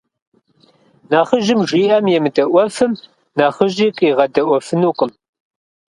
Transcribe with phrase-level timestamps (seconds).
[1.09, 2.93] Нэхъыжьым жиӀэм емыдэӀуэфым,
[3.37, 5.11] нэхъыщӀи къигъэдэӀуэфынукъым.